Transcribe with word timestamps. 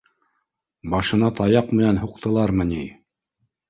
Башына 0.93 1.31
таяҡ 1.41 1.71
менән 1.79 2.03
һуҡ 2.07 2.21
тылармы 2.27 2.71
ни 2.75 2.85